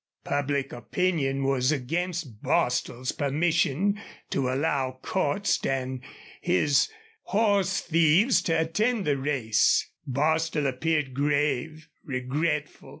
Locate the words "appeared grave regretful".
10.65-12.89